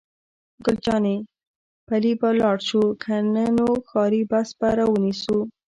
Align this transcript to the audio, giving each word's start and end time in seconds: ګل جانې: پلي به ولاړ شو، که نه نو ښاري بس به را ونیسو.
ګل 0.65 0.77
جانې: 0.85 1.15
پلي 1.87 2.13
به 2.19 2.27
ولاړ 2.33 2.57
شو، 2.67 2.83
که 3.03 3.13
نه 3.33 3.45
نو 3.57 3.67
ښاري 3.89 4.21
بس 4.31 4.49
به 4.59 4.69
را 4.77 4.85
ونیسو. 4.89 5.37